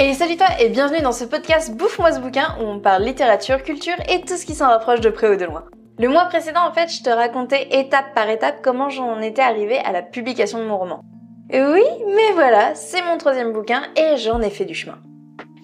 Et 0.00 0.14
salut 0.14 0.36
toi 0.36 0.46
et 0.60 0.68
bienvenue 0.68 1.02
dans 1.02 1.10
ce 1.10 1.24
podcast 1.24 1.76
Bouffe-moi 1.76 2.12
ce 2.12 2.20
bouquin 2.20 2.56
où 2.60 2.62
on 2.62 2.78
parle 2.78 3.02
littérature, 3.02 3.64
culture 3.64 3.96
et 4.08 4.20
tout 4.20 4.36
ce 4.36 4.46
qui 4.46 4.54
s'en 4.54 4.68
rapproche 4.68 5.00
de 5.00 5.10
près 5.10 5.28
ou 5.28 5.34
de 5.34 5.44
loin. 5.44 5.64
Le 5.98 6.08
mois 6.08 6.26
précédent 6.26 6.60
en 6.68 6.72
fait 6.72 6.88
je 6.88 7.02
te 7.02 7.10
racontais 7.10 7.66
étape 7.72 8.14
par 8.14 8.30
étape 8.30 8.60
comment 8.62 8.90
j'en 8.90 9.20
étais 9.20 9.42
arrivée 9.42 9.78
à 9.78 9.90
la 9.90 10.02
publication 10.02 10.60
de 10.60 10.66
mon 10.66 10.78
roman. 10.78 11.00
Oui, 11.52 11.82
mais 12.14 12.32
voilà, 12.34 12.76
c'est 12.76 13.02
mon 13.02 13.18
troisième 13.18 13.52
bouquin 13.52 13.82
et 13.96 14.16
j'en 14.18 14.40
ai 14.40 14.50
fait 14.50 14.66
du 14.66 14.74
chemin. 14.74 15.00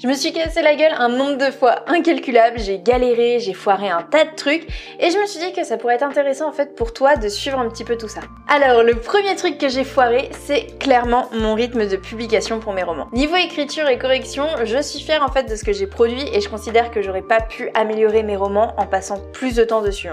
Je 0.02 0.08
me 0.08 0.14
suis 0.14 0.32
cassé 0.32 0.60
la 0.60 0.74
gueule 0.74 0.92
un 0.98 1.08
nombre 1.08 1.38
de 1.38 1.52
fois 1.52 1.84
incalculable, 1.86 2.58
j'ai 2.58 2.80
galéré, 2.80 3.38
j'ai 3.38 3.52
foiré 3.52 3.88
un 3.88 4.02
tas 4.02 4.24
de 4.24 4.34
trucs, 4.34 4.66
et 4.98 5.10
je 5.10 5.18
me 5.18 5.26
suis 5.26 5.38
dit 5.38 5.52
que 5.52 5.62
ça 5.62 5.76
pourrait 5.76 5.94
être 5.94 6.02
intéressant 6.02 6.48
en 6.48 6.52
fait 6.52 6.74
pour 6.74 6.92
toi 6.92 7.14
de 7.14 7.28
suivre 7.28 7.60
un 7.60 7.68
petit 7.68 7.84
peu 7.84 7.96
tout 7.96 8.08
ça. 8.08 8.20
Alors 8.48 8.82
le 8.82 8.96
premier 8.96 9.36
truc 9.36 9.56
que 9.56 9.68
j'ai 9.68 9.84
foiré, 9.84 10.30
c'est 10.46 10.78
clairement 10.80 11.28
mon 11.32 11.54
rythme 11.54 11.86
de 11.86 11.96
publication 11.96 12.58
pour 12.58 12.72
mes 12.72 12.82
romans. 12.82 13.08
Niveau 13.12 13.36
écriture 13.36 13.88
et 13.88 13.96
correction, 13.96 14.46
je 14.64 14.82
suis 14.82 15.00
fière 15.00 15.22
en 15.22 15.30
fait 15.30 15.44
de 15.44 15.54
ce 15.54 15.64
que 15.64 15.72
j'ai 15.72 15.86
produit 15.86 16.24
et 16.32 16.40
je 16.40 16.48
considère 16.48 16.90
que 16.90 17.00
j'aurais 17.00 17.22
pas 17.22 17.40
pu 17.40 17.70
améliorer 17.74 18.24
mes 18.24 18.36
romans 18.36 18.74
en 18.76 18.86
passant 18.86 19.20
plus 19.32 19.54
de 19.54 19.62
temps 19.62 19.82
dessus. 19.82 20.08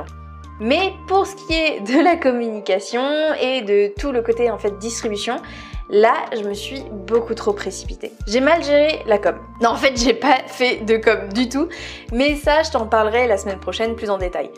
Mais 0.61 0.93
pour 1.07 1.25
ce 1.25 1.35
qui 1.35 1.53
est 1.53 1.81
de 1.81 2.01
la 2.01 2.15
communication 2.15 3.02
et 3.41 3.61
de 3.61 3.91
tout 3.99 4.11
le 4.11 4.21
côté 4.21 4.49
en 4.49 4.57
fait 4.57 4.77
distribution, 4.77 5.41
Là, 5.93 6.13
je 6.33 6.47
me 6.47 6.53
suis 6.53 6.83
beaucoup 6.89 7.33
trop 7.33 7.52
précipitée. 7.52 8.13
J'ai 8.25 8.39
mal 8.39 8.63
géré 8.63 9.02
la 9.07 9.17
com. 9.17 9.35
Non, 9.61 9.71
en 9.71 9.75
fait, 9.75 9.99
j'ai 10.02 10.13
pas 10.13 10.38
fait 10.47 10.85
de 10.85 10.95
com 10.95 11.27
du 11.33 11.49
tout, 11.49 11.67
mais 12.13 12.35
ça, 12.35 12.63
je 12.63 12.71
t'en 12.71 12.88
parlerai 12.88 13.27
la 13.27 13.35
semaine 13.38 13.59
prochaine 13.59 13.97
plus 13.97 14.09
en 14.09 14.17
détail. 14.17 14.52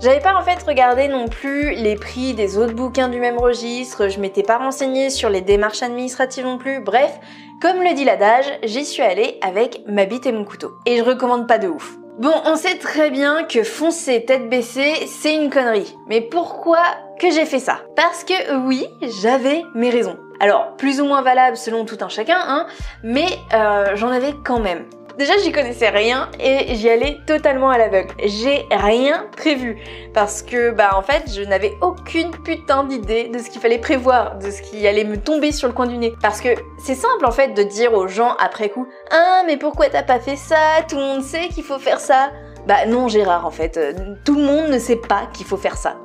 J'avais 0.00 0.20
pas 0.20 0.36
en 0.36 0.42
fait 0.42 0.62
regardé 0.62 1.08
non 1.08 1.26
plus 1.26 1.74
les 1.74 1.96
prix 1.96 2.34
des 2.34 2.56
autres 2.56 2.74
bouquins 2.74 3.08
du 3.08 3.18
même 3.18 3.38
registre, 3.38 4.08
je 4.08 4.20
m'étais 4.20 4.44
pas 4.44 4.58
renseignée 4.58 5.10
sur 5.10 5.28
les 5.28 5.40
démarches 5.40 5.82
administratives 5.82 6.44
non 6.44 6.58
plus, 6.58 6.80
bref, 6.80 7.18
comme 7.60 7.82
le 7.82 7.92
dit 7.94 8.04
l'adage, 8.04 8.46
j'y 8.62 8.84
suis 8.84 9.02
allée 9.02 9.38
avec 9.42 9.82
ma 9.88 10.04
bite 10.04 10.26
et 10.26 10.32
mon 10.32 10.44
couteau. 10.44 10.74
Et 10.86 10.98
je 10.98 11.02
recommande 11.02 11.48
pas 11.48 11.58
de 11.58 11.66
ouf. 11.66 11.96
Bon, 12.18 12.32
on 12.46 12.56
sait 12.56 12.78
très 12.78 13.10
bien 13.10 13.44
que 13.44 13.62
foncer 13.62 14.24
tête 14.24 14.48
baissée, 14.48 15.06
c'est 15.06 15.34
une 15.34 15.50
connerie. 15.50 15.94
Mais 16.08 16.22
pourquoi 16.22 16.78
que 17.20 17.30
j'ai 17.30 17.44
fait 17.44 17.58
ça? 17.58 17.80
Parce 17.94 18.24
que 18.24 18.56
oui, 18.66 18.86
j'avais 19.20 19.64
mes 19.74 19.90
raisons. 19.90 20.16
Alors, 20.40 20.76
plus 20.78 20.98
ou 21.02 21.04
moins 21.04 21.20
valable 21.20 21.58
selon 21.58 21.84
tout 21.84 21.98
un 22.00 22.08
chacun, 22.08 22.38
hein, 22.38 22.66
mais 23.02 23.26
euh, 23.52 23.96
j'en 23.96 24.08
avais 24.08 24.32
quand 24.32 24.60
même. 24.60 24.86
Déjà, 25.18 25.32
j'y 25.38 25.50
connaissais 25.50 25.88
rien 25.88 26.28
et 26.38 26.74
j'y 26.74 26.90
allais 26.90 27.16
totalement 27.26 27.70
à 27.70 27.78
l'aveugle. 27.78 28.12
J'ai 28.22 28.66
rien 28.70 29.24
prévu 29.34 29.78
parce 30.12 30.42
que, 30.42 30.72
bah, 30.72 30.90
en 30.94 31.00
fait, 31.00 31.22
je 31.34 31.40
n'avais 31.40 31.72
aucune 31.80 32.30
putain 32.30 32.84
d'idée 32.84 33.28
de 33.28 33.38
ce 33.38 33.48
qu'il 33.48 33.62
fallait 33.62 33.78
prévoir, 33.78 34.36
de 34.36 34.50
ce 34.50 34.60
qui 34.60 34.86
allait 34.86 35.04
me 35.04 35.16
tomber 35.16 35.52
sur 35.52 35.68
le 35.68 35.74
coin 35.74 35.86
du 35.86 35.96
nez. 35.96 36.14
Parce 36.20 36.42
que 36.42 36.50
c'est 36.78 36.94
simple, 36.94 37.24
en 37.24 37.30
fait, 37.30 37.54
de 37.54 37.62
dire 37.62 37.94
aux 37.94 38.08
gens 38.08 38.36
après 38.38 38.68
coup, 38.68 38.86
ah, 39.10 39.42
mais 39.46 39.56
pourquoi 39.56 39.88
t'as 39.88 40.02
pas 40.02 40.20
fait 40.20 40.36
ça? 40.36 40.82
Tout 40.86 40.96
le 40.96 41.02
monde 41.02 41.22
sait 41.22 41.48
qu'il 41.48 41.64
faut 41.64 41.78
faire 41.78 41.98
ça. 42.00 42.30
Bah 42.66 42.84
non, 42.86 43.08
Gérard, 43.08 43.46
en 43.46 43.50
fait, 43.50 43.78
euh, 43.78 43.94
tout 44.24 44.34
le 44.34 44.42
monde 44.42 44.68
ne 44.68 44.78
sait 44.78 44.96
pas 44.96 45.28
qu'il 45.32 45.46
faut 45.46 45.56
faire 45.56 45.78
ça. 45.78 45.96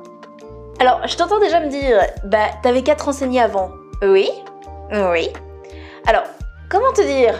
Alors, 0.80 1.06
je 1.06 1.16
t'entends 1.18 1.38
déjà 1.38 1.60
me 1.60 1.68
dire, 1.68 2.00
bah, 2.24 2.48
t'avais 2.62 2.82
qu'à 2.82 2.94
te 2.94 3.38
avant. 3.38 3.72
Oui, 4.02 4.30
oui. 4.90 5.28
Alors, 6.06 6.24
comment 6.70 6.92
te 6.94 7.02
dire? 7.02 7.34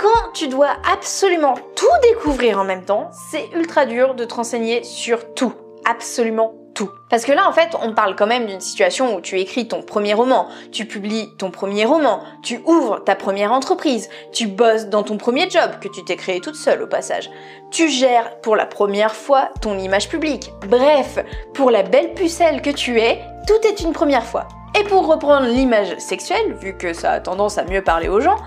Quand 0.00 0.32
tu 0.32 0.48
dois 0.48 0.76
absolument 0.90 1.52
tout 1.76 1.86
découvrir 2.02 2.58
en 2.58 2.64
même 2.64 2.86
temps, 2.86 3.10
c'est 3.12 3.50
ultra 3.54 3.84
dur 3.84 4.14
de 4.14 4.24
te 4.24 4.32
renseigner 4.32 4.82
sur 4.82 5.34
tout. 5.34 5.52
Absolument 5.84 6.54
tout. 6.72 6.88
Parce 7.10 7.26
que 7.26 7.32
là, 7.32 7.46
en 7.46 7.52
fait, 7.52 7.76
on 7.82 7.92
parle 7.92 8.16
quand 8.16 8.26
même 8.26 8.46
d'une 8.46 8.62
situation 8.62 9.14
où 9.14 9.20
tu 9.20 9.38
écris 9.38 9.68
ton 9.68 9.82
premier 9.82 10.14
roman, 10.14 10.48
tu 10.72 10.86
publies 10.86 11.28
ton 11.36 11.50
premier 11.50 11.84
roman, 11.84 12.22
tu 12.42 12.62
ouvres 12.64 13.04
ta 13.04 13.14
première 13.14 13.52
entreprise, 13.52 14.08
tu 14.32 14.46
bosses 14.46 14.86
dans 14.86 15.02
ton 15.02 15.18
premier 15.18 15.50
job 15.50 15.72
que 15.82 15.88
tu 15.88 16.02
t'es 16.02 16.16
créé 16.16 16.40
toute 16.40 16.56
seule 16.56 16.80
au 16.80 16.86
passage, 16.86 17.30
tu 17.70 17.90
gères 17.90 18.40
pour 18.40 18.56
la 18.56 18.64
première 18.64 19.14
fois 19.14 19.50
ton 19.60 19.78
image 19.78 20.08
publique. 20.08 20.50
Bref, 20.66 21.18
pour 21.52 21.70
la 21.70 21.82
belle 21.82 22.14
pucelle 22.14 22.62
que 22.62 22.70
tu 22.70 22.98
es, 23.00 23.20
tout 23.46 23.66
est 23.66 23.82
une 23.82 23.92
première 23.92 24.24
fois. 24.24 24.48
Et 24.80 24.84
pour 24.84 25.06
reprendre 25.06 25.46
l'image 25.46 25.98
sexuelle, 25.98 26.54
vu 26.54 26.74
que 26.78 26.94
ça 26.94 27.10
a 27.10 27.20
tendance 27.20 27.58
à 27.58 27.64
mieux 27.64 27.82
parler 27.82 28.08
aux 28.08 28.20
gens, 28.20 28.38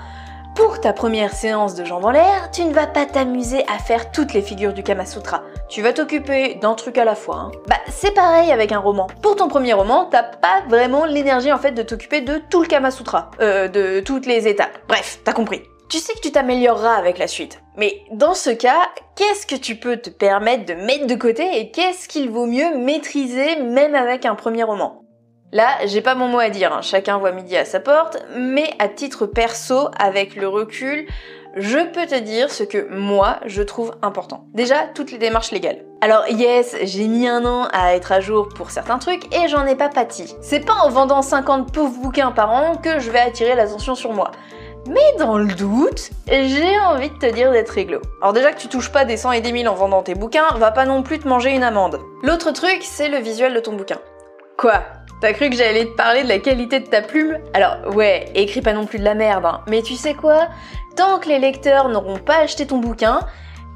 pour 0.56 0.80
ta 0.80 0.94
première 0.94 1.34
séance 1.34 1.76
de 1.76 1.84
jambes 1.84 2.06
en 2.06 2.12
l'air, 2.12 2.52
tu 2.52 2.64
ne 2.64 2.74
vas 2.74 2.88
pas 2.88 3.06
t'amuser 3.06 3.64
à 3.68 3.80
faire 3.80 4.12
toutes 4.12 4.34
les 4.34 4.42
figures 4.42 4.74
du 4.74 4.84
Kama 4.84 5.06
Sutra. 5.06 5.44
Tu 5.70 5.82
vas 5.82 5.94
t'occuper 5.94 6.56
d'un 6.56 6.74
truc 6.76 6.98
à 6.98 7.06
la 7.06 7.16
fois. 7.16 7.36
Hein. 7.38 7.52
Bah, 7.68 7.78
c'est 7.90 8.14
pareil 8.14 8.52
avec 8.52 8.72
un 8.72 8.80
roman. 8.80 9.08
Pour 9.22 9.36
ton 9.36 9.48
premier 9.48 9.74
roman, 9.74 10.06
t'as 10.06 10.24
pas 10.24 10.64
vraiment 10.68 11.06
l'énergie 11.06 11.52
en 11.52 11.58
fait 11.58 11.72
de 11.72 11.82
t'occuper 11.82 12.22
de 12.22 12.42
tout 12.50 12.62
le 12.62 12.68
Kama 12.68 12.92
Sutra, 12.92 13.32
euh, 13.42 13.68
de 13.68 14.02
toutes 14.02 14.26
les 14.26 14.48
étapes. 14.48 14.78
Bref, 14.88 15.20
t'as 15.24 15.34
compris. 15.34 15.64
Tu 15.90 16.00
sais 16.00 16.14
que 16.14 16.22
tu 16.22 16.32
t'amélioreras 16.32 16.96
avec 16.96 17.18
la 17.18 17.28
suite. 17.28 17.62
Mais 17.78 18.02
dans 18.12 18.34
ce 18.34 18.50
cas, 18.50 18.90
qu'est-ce 19.16 19.46
que 19.46 19.56
tu 19.56 19.76
peux 19.76 19.98
te 19.98 20.10
permettre 20.10 20.66
de 20.66 20.74
mettre 20.74 21.08
de 21.08 21.16
côté 21.16 21.60
et 21.60 21.72
qu'est-ce 21.72 22.08
qu'il 22.08 22.30
vaut 22.30 22.46
mieux 22.46 22.78
maîtriser 22.78 23.58
même 23.58 23.96
avec 23.96 24.26
un 24.26 24.36
premier 24.36 24.64
roman? 24.64 25.03
Là, 25.54 25.86
j'ai 25.86 26.02
pas 26.02 26.16
mon 26.16 26.28
mot 26.28 26.40
à 26.40 26.50
dire, 26.50 26.74
hein. 26.74 26.82
chacun 26.82 27.20
voit 27.20 27.32
midi 27.32 27.56
à 27.56 27.64
sa 27.64 27.80
porte, 27.80 28.18
mais 28.36 28.74
à 28.80 28.88
titre 28.88 29.28
perso, 29.28 29.88
avec 30.00 30.36
le 30.36 30.48
recul, 30.48 31.06
je 31.56 31.78
peux 31.78 32.08
te 32.08 32.20
dire 32.20 32.50
ce 32.50 32.64
que 32.64 32.88
moi 32.90 33.38
je 33.46 33.62
trouve 33.62 33.94
important. 34.02 34.46
Déjà, 34.56 34.88
toutes 34.96 35.12
les 35.12 35.20
démarches 35.20 35.52
légales. 35.52 35.86
Alors 36.02 36.28
yes, 36.28 36.76
j'ai 36.82 37.08
mis 37.08 37.28
un 37.28 37.46
an 37.46 37.68
à 37.72 37.94
être 37.94 38.12
à 38.12 38.20
jour 38.20 38.50
pour 38.50 38.72
certains 38.72 38.98
trucs 38.98 39.32
et 39.32 39.48
j'en 39.48 39.68
ai 39.68 39.76
pas 39.76 39.90
pâti. 39.90 40.36
C'est 40.42 40.66
pas 40.66 40.74
en 40.74 40.90
vendant 40.90 41.22
50 41.22 41.72
pauvres 41.72 42.02
bouquins 42.02 42.32
par 42.32 42.52
an 42.52 42.76
que 42.76 43.00
je 43.00 43.12
vais 43.12 43.20
attirer 43.20 43.54
l'attention 43.54 43.94
sur 43.94 44.12
moi. 44.12 44.32
Mais 44.88 45.14
dans 45.20 45.38
le 45.38 45.54
doute, 45.54 46.10
j'ai 46.28 46.80
envie 46.80 47.12
de 47.12 47.18
te 47.20 47.32
dire 47.32 47.52
d'être 47.52 47.70
réglo. 47.70 48.02
Alors 48.24 48.34
déjà 48.34 48.52
que 48.52 48.60
tu 48.60 48.70
touches 48.70 48.92
pas 48.92 49.06
des 49.06 49.18
100 49.18 49.34
et 49.34 49.42
des 49.42 49.52
1000 49.52 49.70
en 49.70 49.76
vendant 49.76 50.02
tes 50.02 50.16
bouquins, 50.16 50.48
va 50.56 50.72
pas 50.72 50.88
non 50.88 51.04
plus 51.04 51.20
te 51.20 51.28
manger 51.28 51.52
une 51.52 51.64
amende. 51.64 52.00
L'autre 52.24 52.50
truc, 52.50 52.80
c'est 52.82 53.08
le 53.08 53.20
visuel 53.20 53.54
de 53.54 53.60
ton 53.60 53.74
bouquin. 53.74 54.00
Quoi? 54.58 54.82
T'as 55.24 55.32
cru 55.32 55.50
que 55.50 55.56
j'allais 55.56 55.86
te 55.86 55.96
parler 55.96 56.24
de 56.24 56.28
la 56.28 56.40
qualité 56.40 56.82
de 56.82 56.86
ta 56.86 57.02
plume 57.02 57.38
Alors 57.54 57.96
ouais, 57.96 58.26
écris 58.36 58.62
pas 58.62 58.74
non 58.74 58.86
plus 58.86 59.00
de 59.00 59.06
la 59.06 59.14
merde, 59.14 59.46
hein. 59.46 59.62
mais 59.70 59.82
tu 59.82 59.94
sais 59.94 60.16
quoi? 60.16 60.50
Tant 60.98 61.18
que 61.18 61.30
les 61.30 61.40
lecteurs 61.40 61.88
n'auront 61.88 62.18
pas 62.18 62.40
acheté 62.40 62.68
ton 62.68 62.80
bouquin, 62.80 63.22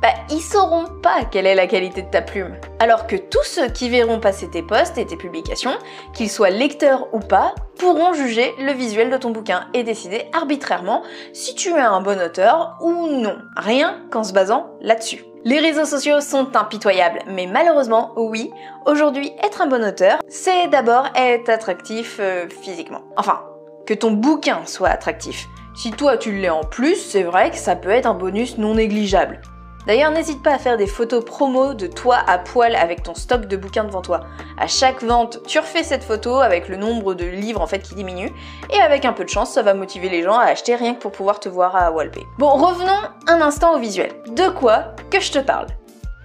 bah 0.02 0.10
ils 0.30 0.42
sauront 0.42 0.88
pas 1.02 1.24
quelle 1.24 1.46
est 1.46 1.56
la 1.56 1.66
qualité 1.66 2.02
de 2.02 2.10
ta 2.10 2.22
plume. 2.22 2.58
Alors 2.80 3.08
que 3.08 3.16
tous 3.16 3.46
ceux 3.46 3.70
qui 3.70 3.88
verront 3.88 4.20
passer 4.20 4.50
tes 4.50 4.62
posts 4.62 4.98
et 4.98 5.06
tes 5.06 5.16
publications, 5.16 5.78
qu'ils 6.14 6.30
soient 6.30 6.50
lecteurs 6.50 7.08
ou 7.14 7.20
pas, 7.20 7.56
pourront 7.80 8.12
juger 8.12 8.54
le 8.60 8.74
visuel 8.74 9.10
de 9.10 9.16
ton 9.16 9.30
bouquin 9.30 9.70
et 9.74 9.84
décider 9.84 10.26
arbitrairement 10.34 11.02
si 11.32 11.56
tu 11.56 11.70
es 11.70 11.80
un 11.80 12.02
bon 12.02 12.22
auteur 12.22 12.76
ou 12.82 13.08
non, 13.08 13.38
rien 13.56 14.02
qu'en 14.12 14.26
se 14.26 14.34
basant 14.34 14.72
là-dessus. 14.82 15.24
Les 15.50 15.62
réseaux 15.62 15.86
sociaux 15.86 16.20
sont 16.20 16.58
impitoyables, 16.58 17.20
mais 17.26 17.48
malheureusement, 17.48 18.12
oui, 18.18 18.52
aujourd'hui, 18.86 19.32
être 19.42 19.62
un 19.62 19.68
bon 19.68 19.82
auteur, 19.82 20.20
c'est 20.28 20.68
d'abord 20.68 21.08
être 21.16 21.48
attractif 21.48 22.18
euh, 22.20 22.50
physiquement. 22.50 23.04
Enfin, 23.16 23.44
que 23.86 23.94
ton 23.94 24.12
bouquin 24.12 24.66
soit 24.66 24.90
attractif. 24.90 25.48
Si 25.74 25.92
toi 25.92 26.18
tu 26.18 26.34
l'es 26.34 26.50
en 26.50 26.66
plus, 26.66 26.98
c'est 26.98 27.24
vrai 27.24 27.50
que 27.50 27.56
ça 27.56 27.78
peut 27.78 27.92
être 27.92 28.08
un 28.08 28.14
bonus 28.14 28.58
non 28.58 28.76
négligeable. 28.76 29.40
D'ailleurs, 29.88 30.12
n'hésite 30.12 30.44
pas 30.44 30.54
à 30.54 30.58
faire 30.58 30.76
des 30.76 30.86
photos 30.86 31.24
promo 31.24 31.74
de 31.74 31.88
toi 31.88 32.18
à 32.28 32.40
poil 32.40 32.76
avec 32.76 33.04
ton 33.04 33.16
stock 33.16 33.46
de 33.46 33.56
bouquins 33.56 33.86
devant 33.86 34.02
toi. 34.02 34.20
À 34.58 34.68
chaque 34.68 35.02
vente, 35.02 35.42
tu 35.48 35.60
refais 35.60 35.82
cette 35.82 36.04
photo 36.04 36.42
avec 36.42 36.68
le 36.68 36.76
nombre 36.76 37.14
de 37.14 37.24
livres 37.24 37.62
en 37.62 37.68
fait 37.68 37.80
qui 37.80 37.96
diminue 37.96 38.30
et 38.70 38.82
avec 38.82 39.06
un 39.06 39.14
peu 39.14 39.24
de 39.24 39.30
chance, 39.30 39.52
ça 39.52 39.62
va 39.62 39.74
motiver 39.74 40.10
les 40.10 40.24
gens 40.24 40.38
à 40.38 40.48
acheter 40.48 40.76
rien 40.76 40.94
que 40.94 41.00
pour 41.00 41.14
pouvoir 41.14 41.40
te 41.40 41.48
voir 41.48 41.74
à 41.78 41.90
Walpay. 41.92 42.24
Bon, 42.38 42.50
revenons 42.50 43.00
un 43.28 43.40
instant 43.40 43.76
au 43.76 43.80
visuel. 43.80 44.12
De 44.28 44.50
quoi 44.50 44.94
que 45.10 45.22
je 45.22 45.32
te 45.32 45.40
parle? 45.40 45.68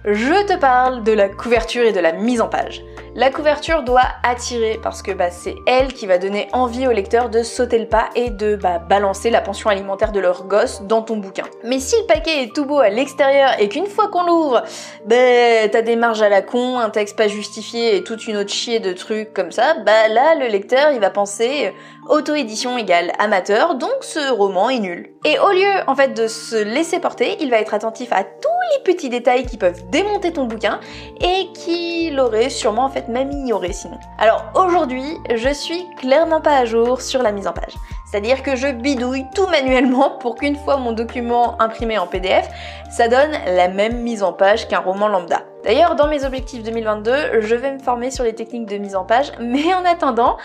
Je 0.03 0.45
te 0.45 0.57
parle 0.59 1.01
de 1.03 1.13
la 1.13 1.29
couverture 1.29 1.85
et 1.85 1.93
de 1.93 2.01
la 2.01 2.11
mise 2.11 2.41
en 2.41 2.49
page. 2.49 2.83
La 3.15 3.29
couverture 3.29 3.83
doit 3.83 4.07
attirer 4.23 4.79
parce 4.81 5.03
que 5.03 5.11
bah, 5.11 5.29
c'est 5.29 5.55
elle 5.67 5.93
qui 5.93 6.07
va 6.07 6.17
donner 6.17 6.47
envie 6.51 6.87
aux 6.87 6.91
lecteurs 6.91 7.29
de 7.29 7.43
sauter 7.43 7.77
le 7.77 7.85
pas 7.85 8.09
et 8.15 8.31
de 8.31 8.55
bah, 8.55 8.79
balancer 8.79 9.29
la 9.29 9.39
pension 9.39 9.69
alimentaire 9.69 10.11
de 10.11 10.19
leur 10.19 10.45
gosse 10.47 10.81
dans 10.81 11.03
ton 11.03 11.17
bouquin. 11.17 11.43
Mais 11.63 11.79
si 11.79 11.95
le 11.95 12.07
paquet 12.07 12.41
est 12.41 12.55
tout 12.55 12.65
beau 12.65 12.79
à 12.79 12.89
l'extérieur 12.89 13.51
et 13.59 13.69
qu'une 13.69 13.85
fois 13.85 14.07
qu'on 14.07 14.25
l'ouvre, 14.25 14.63
bah, 15.05 15.69
t'as 15.71 15.83
des 15.83 15.95
marges 15.95 16.23
à 16.23 16.29
la 16.29 16.41
con, 16.41 16.79
un 16.79 16.89
texte 16.89 17.15
pas 17.15 17.27
justifié 17.27 17.95
et 17.97 18.03
toute 18.03 18.25
une 18.25 18.35
autre 18.35 18.51
chier 18.51 18.79
de 18.79 18.93
trucs 18.93 19.31
comme 19.31 19.51
ça, 19.51 19.75
bah 19.85 20.07
là 20.07 20.33
le 20.33 20.47
lecteur 20.47 20.91
il 20.91 20.99
va 20.99 21.11
penser 21.11 21.71
auto-édition 22.09 22.77
égale 22.77 23.11
amateur, 23.19 23.75
donc 23.75 23.95
ce 24.01 24.31
roman 24.31 24.69
est 24.69 24.79
nul. 24.79 25.13
Et 25.25 25.39
au 25.39 25.51
lieu 25.51 25.83
en 25.87 25.95
fait 25.95 26.09
de 26.09 26.27
se 26.27 26.55
laisser 26.55 26.99
porter, 26.99 27.37
il 27.39 27.49
va 27.49 27.57
être 27.57 27.73
attentif 27.73 28.11
à 28.11 28.23
tous 28.23 28.49
les 28.77 28.83
petits 28.83 29.09
détails 29.09 29.45
qui 29.45 29.57
peuvent 29.57 29.89
démonter 29.89 30.33
ton 30.33 30.45
bouquin 30.45 30.79
et 31.21 31.51
qui 31.53 32.11
l'auraient 32.11 32.49
sûrement 32.49 32.85
en 32.85 32.89
fait 32.89 33.07
même 33.07 33.31
ignoré 33.31 33.73
sinon. 33.73 33.97
Alors 34.17 34.43
aujourd'hui, 34.55 35.17
je 35.33 35.49
suis 35.49 35.85
clairement 35.97 36.41
pas 36.41 36.57
à 36.57 36.65
jour 36.65 37.01
sur 37.01 37.23
la 37.23 37.31
mise 37.31 37.47
en 37.47 37.53
page. 37.53 37.73
C'est-à-dire 38.13 38.43
que 38.43 38.55
je 38.55 38.67
bidouille 38.67 39.25
tout 39.33 39.47
manuellement 39.47 40.11
pour 40.19 40.35
qu'une 40.35 40.55
fois 40.55 40.77
mon 40.77 40.91
document 40.91 41.59
imprimé 41.59 41.97
en 41.97 42.05
PDF, 42.05 42.47
ça 42.91 43.07
donne 43.07 43.31
la 43.47 43.69
même 43.69 44.01
mise 44.03 44.21
en 44.21 44.33
page 44.33 44.67
qu'un 44.67 44.79
roman 44.79 45.07
lambda. 45.07 45.41
D'ailleurs, 45.63 45.95
dans 45.95 46.07
mes 46.07 46.23
objectifs 46.23 46.61
2022, 46.61 47.41
je 47.41 47.55
vais 47.55 47.71
me 47.71 47.79
former 47.79 48.11
sur 48.11 48.23
les 48.23 48.35
techniques 48.35 48.67
de 48.67 48.77
mise 48.77 48.95
en 48.95 49.03
page, 49.03 49.31
mais 49.39 49.73
en 49.73 49.83
attendant, 49.83 50.37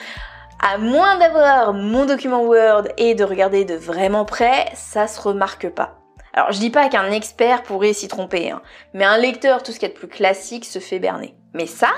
à 0.61 0.79
moins 0.79 1.19
d'avoir 1.19 1.73
mon 1.73 2.07
document 2.07 2.43
Word 2.43 2.85
et 2.97 3.15
de 3.15 3.25
regarder 3.25 3.65
de 3.65 3.75
vraiment 3.75 4.25
près, 4.25 4.71
ça 4.75 5.07
se 5.07 5.21
remarque 5.21 5.69
pas. 5.71 5.99
Alors 6.35 6.53
je 6.53 6.59
dis 6.59 6.71
pas 6.71 6.89
qu'un 6.89 7.11
expert 7.11 7.63
pourrait 7.63 7.93
s'y 7.93 8.09
tromper, 8.09 8.51
hein, 8.51 8.63
mais 8.95 9.05
un 9.05 9.19
lecteur, 9.19 9.63
tout 9.63 9.73
ce 9.73 9.79
qui 9.79 9.87
est 9.87 9.91
de 9.91 9.95
plus 9.95 10.09
classique, 10.09 10.65
se 10.65 10.79
fait 10.79 10.99
berner. 10.99 11.35
Mais 11.55 11.67
ça, 11.67 11.89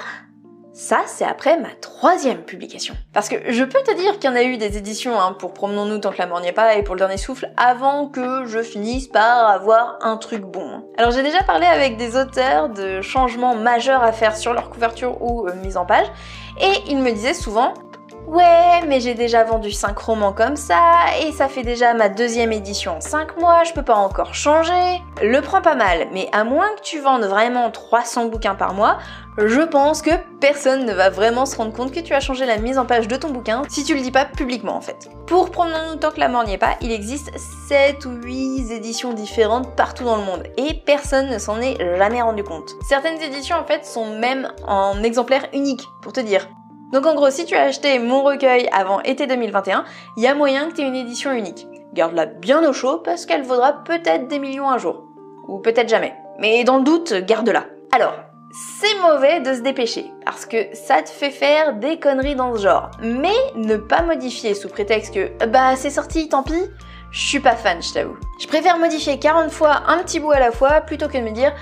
ça, 0.73 1.03
c'est 1.07 1.25
après 1.25 1.59
ma 1.59 1.69
troisième 1.81 2.43
publication. 2.43 2.95
Parce 3.13 3.29
que 3.29 3.53
je 3.53 3.65
peux 3.65 3.83
te 3.83 3.95
dire 3.97 4.19
qu'il 4.19 4.31
y 4.31 4.33
en 4.33 4.37
a 4.37 4.45
eu 4.45 4.57
des 4.57 4.79
éditions 4.79 5.21
hein, 5.21 5.37
pour 5.39 5.53
Promenons-nous 5.53 5.99
tant 5.99 6.13
que 6.13 6.19
la 6.19 6.27
mort 6.27 6.41
n'y 6.41 6.49
est 6.49 6.53
pas 6.53 6.77
et 6.77 6.85
pour 6.85 6.95
le 6.95 7.01
dernier 7.01 7.17
souffle 7.17 7.51
avant 7.57 8.09
que 8.09 8.47
je 8.47 8.63
finisse 8.63 9.09
par 9.09 9.49
avoir 9.49 9.99
un 10.01 10.17
truc 10.17 10.43
bon. 10.43 10.89
Alors 10.97 11.11
j'ai 11.11 11.23
déjà 11.23 11.43
parlé 11.43 11.67
avec 11.67 11.97
des 11.97 12.17
auteurs 12.17 12.69
de 12.69 13.03
changements 13.03 13.57
majeurs 13.57 14.03
à 14.03 14.13
faire 14.13 14.37
sur 14.37 14.55
leur 14.55 14.71
couverture 14.71 15.21
ou 15.21 15.49
euh, 15.49 15.55
mise 15.57 15.77
en 15.77 15.85
page 15.85 16.07
et 16.61 16.73
ils 16.89 16.99
me 16.99 17.11
disaient 17.11 17.35
souvent 17.35 17.75
Ouais, 18.31 18.87
mais 18.87 19.01
j'ai 19.01 19.15
déjà 19.15 19.43
vendu 19.43 19.73
5 19.73 19.99
romans 19.99 20.33
comme 20.33 20.55
ça, 20.55 20.79
et 21.21 21.33
ça 21.33 21.49
fait 21.49 21.65
déjà 21.65 21.95
ma 21.95 22.09
deuxième 22.09 22.53
édition 22.53 22.99
en 22.99 23.01
5 23.01 23.37
mois, 23.39 23.65
je 23.65 23.73
peux 23.73 23.83
pas 23.83 23.97
encore 23.97 24.37
changer. 24.37 25.03
Le 25.21 25.41
prends 25.41 25.63
pas 25.63 25.75
mal, 25.75 26.07
mais 26.13 26.29
à 26.31 26.45
moins 26.45 26.69
que 26.77 26.83
tu 26.83 27.01
vendes 27.01 27.25
vraiment 27.25 27.73
300 27.73 28.27
bouquins 28.27 28.55
par 28.55 28.73
mois, 28.73 28.99
je 29.37 29.63
pense 29.63 30.01
que 30.01 30.13
personne 30.41 30.87
ne 30.87 30.93
va 30.93 31.11
vraiment 31.11 31.45
se 31.45 31.57
rendre 31.57 31.73
compte 31.73 31.91
que 31.91 31.99
tu 31.99 32.15
as 32.15 32.21
changé 32.21 32.47
la 32.47 32.59
mise 32.59 32.79
en 32.79 32.87
page 32.87 33.09
de 33.09 33.17
ton 33.17 33.31
bouquin 33.31 33.63
si 33.69 33.83
tu 33.83 33.97
le 33.97 34.01
dis 34.01 34.13
pas 34.13 34.27
publiquement 34.27 34.77
en 34.77 34.81
fait. 34.81 35.11
Pour 35.27 35.51
prendre 35.51 35.75
un 35.75 35.97
tant 35.97 36.13
que 36.13 36.21
la 36.21 36.29
mort 36.29 36.45
n'y 36.45 36.53
est 36.53 36.59
pas, 36.59 36.77
il 36.83 36.93
existe 36.93 37.37
7 37.67 38.05
ou 38.05 38.13
8 38.13 38.71
éditions 38.71 39.13
différentes 39.13 39.75
partout 39.75 40.05
dans 40.05 40.17
le 40.17 40.23
monde 40.23 40.45
et 40.57 40.75
personne 40.87 41.31
ne 41.31 41.39
s'en 41.39 41.61
est 41.61 41.79
jamais 41.99 42.23
rendu 42.23 42.45
compte. 42.45 42.71
Certaines 42.89 43.21
éditions 43.21 43.57
en 43.57 43.65
fait 43.65 43.85
sont 43.85 44.07
même 44.07 44.53
en 44.69 45.03
exemplaire 45.03 45.47
unique 45.53 45.83
pour 46.01 46.13
te 46.13 46.21
dire. 46.21 46.47
Donc 46.93 47.07
en 47.07 47.15
gros, 47.15 47.31
si 47.31 47.45
tu 47.45 47.55
as 47.55 47.63
acheté 47.63 47.99
mon 47.99 48.23
recueil 48.23 48.69
avant 48.73 49.01
été 49.01 49.27
2021, 49.27 49.85
il 50.17 50.25
y 50.25 50.27
a 50.27 50.35
moyen 50.35 50.69
que 50.69 50.77
tu 50.77 50.83
une 50.83 50.97
édition 50.97 51.33
unique. 51.33 51.67
Garde-la 51.93 52.27
bien 52.27 52.69
au 52.69 52.73
chaud 52.73 52.99
parce 52.99 53.27
qu'elle 53.27 53.43
vaudra 53.43 53.85
peut-être 53.85 54.29
des 54.29 54.39
millions 54.39 54.69
un 54.69 54.79
jour. 54.79 55.05
Ou 55.49 55.59
peut-être 55.59 55.89
jamais. 55.89 56.15
Mais 56.39 56.65
dans 56.65 56.79
le 56.79 56.85
doute, 56.85 57.13
garde-la. 57.13 57.65
Alors, 57.93 58.15
c'est 58.53 58.99
mauvais 59.01 59.41
de 59.41 59.55
se 59.55 59.61
dépêcher, 59.61 60.11
parce 60.25 60.45
que 60.45 60.75
ça 60.75 61.03
te 61.03 61.09
fait 61.09 61.31
faire 61.31 61.75
des 61.75 62.01
conneries 62.01 62.35
dans 62.35 62.57
ce 62.57 62.63
genre. 62.63 62.91
Mais 63.01 63.37
ne 63.55 63.77
pas 63.77 64.03
modifier 64.03 64.55
sous 64.55 64.69
prétexte 64.69 65.15
que 65.15 65.47
bah 65.47 65.77
c'est 65.77 65.91
sorti, 65.91 66.29
tant 66.29 66.43
pis, 66.43 66.65
je 67.13 67.21
suis 67.21 67.41
pas 67.41 67.55
fan, 67.55 67.81
je 67.81 67.93
t'avoue. 67.93 68.17
Je 68.41 68.49
préfère 68.49 68.79
modifier 68.79 69.19
40 69.19 69.51
fois 69.51 69.83
un 69.87 69.99
petit 69.99 70.19
bout 70.19 70.33
à 70.33 70.41
la 70.41 70.51
fois 70.51 70.81
plutôt 70.81 71.07
que 71.07 71.19
de 71.19 71.23
me 71.23 71.31
dire 71.31 71.53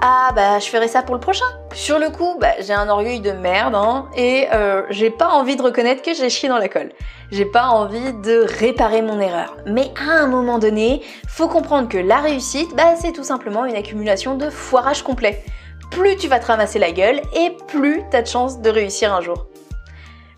ah 0.00 0.32
bah 0.34 0.58
je 0.58 0.68
ferai 0.68 0.88
ça 0.88 1.02
pour 1.02 1.14
le 1.14 1.20
prochain. 1.20 1.44
Sur 1.72 1.98
le 1.98 2.10
coup, 2.10 2.36
bah, 2.40 2.52
j'ai 2.60 2.72
un 2.72 2.88
orgueil 2.88 3.20
de 3.20 3.32
merde 3.32 3.74
hein, 3.74 4.06
et 4.16 4.46
euh, 4.52 4.82
j'ai 4.90 5.10
pas 5.10 5.28
envie 5.28 5.56
de 5.56 5.62
reconnaître 5.62 6.02
que 6.02 6.14
j'ai 6.14 6.30
chié 6.30 6.48
dans 6.48 6.58
la 6.58 6.68
colle. 6.68 6.92
J'ai 7.30 7.44
pas 7.44 7.68
envie 7.68 8.12
de 8.12 8.44
réparer 8.58 9.02
mon 9.02 9.20
erreur. 9.20 9.56
Mais 9.66 9.92
à 9.96 10.22
un 10.22 10.26
moment 10.26 10.58
donné, 10.58 11.02
faut 11.28 11.48
comprendre 11.48 11.88
que 11.88 11.98
la 11.98 12.18
réussite, 12.18 12.74
bah, 12.76 12.94
c'est 13.00 13.12
tout 13.12 13.24
simplement 13.24 13.64
une 13.64 13.76
accumulation 13.76 14.36
de 14.36 14.50
foirage 14.50 15.02
complet. 15.02 15.42
Plus 15.90 16.16
tu 16.16 16.28
vas 16.28 16.38
te 16.38 16.46
ramasser 16.46 16.78
la 16.78 16.92
gueule 16.92 17.20
et 17.34 17.56
plus 17.68 18.02
t'as 18.10 18.22
de 18.22 18.26
chance 18.26 18.60
de 18.60 18.70
réussir 18.70 19.12
un 19.14 19.20
jour. 19.20 19.46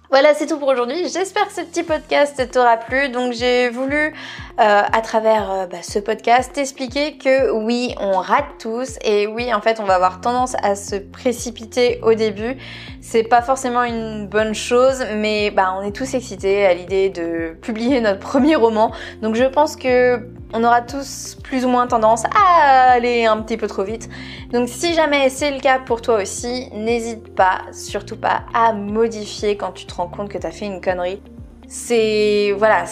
Voilà, 0.08 0.34
c'est 0.34 0.46
tout 0.46 0.58
pour 0.58 0.68
aujourd'hui. 0.68 1.08
J'espère 1.08 1.48
que 1.48 1.52
ce 1.52 1.62
petit 1.62 1.82
podcast 1.82 2.40
t'aura 2.52 2.76
plu. 2.76 3.08
Donc 3.08 3.32
j'ai 3.32 3.68
voulu, 3.70 3.96
euh, 3.96 4.12
à 4.56 5.00
travers 5.00 5.50
euh, 5.50 5.66
bah, 5.66 5.78
ce 5.82 5.98
podcast, 5.98 6.52
t'expliquer 6.52 7.18
que 7.18 7.50
oui, 7.50 7.92
on 7.98 8.18
rate 8.18 8.44
tous 8.60 8.98
et 9.04 9.26
oui, 9.26 9.52
en 9.52 9.60
fait, 9.60 9.80
on 9.80 9.84
va 9.84 9.96
avoir 9.96 10.20
tendance 10.20 10.54
à 10.62 10.76
se 10.76 10.94
précipiter 10.94 11.98
au 12.04 12.14
début. 12.14 12.56
C'est 13.00 13.24
pas 13.24 13.42
forcément 13.42 13.82
une 13.82 14.28
bonne 14.28 14.54
chose, 14.54 15.04
mais 15.16 15.50
bah, 15.50 15.74
on 15.76 15.82
est 15.82 15.90
tous 15.90 16.14
excités 16.14 16.64
à 16.64 16.72
l'idée 16.72 17.10
de 17.10 17.56
publier 17.60 18.00
notre 18.00 18.20
premier 18.26 18.54
roman. 18.54 18.92
Donc 19.22 19.34
je 19.34 19.44
pense 19.44 19.74
que 19.74 20.35
on 20.52 20.64
aura 20.64 20.82
tous 20.82 21.36
plus 21.42 21.64
ou 21.64 21.68
moins 21.68 21.86
tendance 21.86 22.24
à 22.34 22.92
aller 22.92 23.24
un 23.26 23.38
petit 23.38 23.56
peu 23.56 23.66
trop 23.66 23.84
vite. 23.84 24.08
Donc 24.52 24.68
si 24.68 24.94
jamais 24.94 25.28
c'est 25.28 25.50
le 25.50 25.60
cas 25.60 25.78
pour 25.78 26.02
toi 26.02 26.22
aussi, 26.22 26.68
n'hésite 26.72 27.34
pas, 27.34 27.62
surtout 27.72 28.16
pas, 28.16 28.42
à 28.54 28.72
modifier 28.72 29.56
quand 29.56 29.72
tu 29.72 29.86
te 29.86 29.94
rends 29.94 30.08
compte 30.08 30.28
que 30.28 30.38
tu 30.38 30.46
as 30.46 30.52
fait 30.52 30.66
une 30.66 30.80
connerie. 30.80 31.20
C'est... 31.68 32.54
Voilà, 32.56 32.84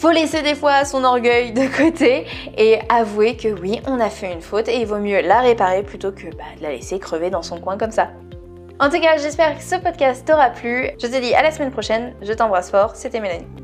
faut 0.00 0.10
laisser 0.10 0.40
des 0.40 0.54
fois 0.54 0.86
son 0.86 1.04
orgueil 1.04 1.52
de 1.52 1.66
côté 1.76 2.24
et 2.56 2.78
avouer 2.88 3.36
que 3.36 3.48
oui, 3.48 3.82
on 3.86 4.00
a 4.00 4.08
fait 4.08 4.32
une 4.32 4.40
faute 4.40 4.66
et 4.68 4.80
il 4.80 4.86
vaut 4.86 4.98
mieux 4.98 5.20
la 5.20 5.40
réparer 5.40 5.82
plutôt 5.82 6.10
que 6.10 6.34
bah, 6.36 6.44
de 6.56 6.62
la 6.62 6.70
laisser 6.70 6.98
crever 6.98 7.28
dans 7.28 7.42
son 7.42 7.60
coin 7.60 7.76
comme 7.76 7.90
ça. 7.90 8.08
En 8.78 8.88
tout 8.88 8.98
cas, 8.98 9.18
j'espère 9.18 9.58
que 9.58 9.62
ce 9.62 9.76
podcast 9.76 10.26
t'aura 10.26 10.48
plu. 10.48 10.88
Je 11.02 11.06
te 11.06 11.20
dis 11.20 11.34
à 11.34 11.42
la 11.42 11.50
semaine 11.50 11.70
prochaine. 11.70 12.14
Je 12.22 12.32
t'embrasse 12.32 12.70
fort. 12.70 12.96
C'était 12.96 13.20
Mélanie. 13.20 13.59